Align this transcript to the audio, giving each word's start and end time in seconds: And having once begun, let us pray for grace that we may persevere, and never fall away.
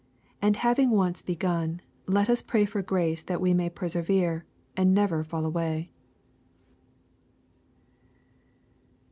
And 0.41 0.55
having 0.55 0.89
once 0.89 1.21
begun, 1.21 1.79
let 2.07 2.27
us 2.27 2.41
pray 2.41 2.65
for 2.65 2.81
grace 2.81 3.21
that 3.21 3.39
we 3.39 3.53
may 3.53 3.69
persevere, 3.69 4.45
and 4.75 4.95
never 4.95 5.23
fall 5.23 5.45
away. 5.45 5.91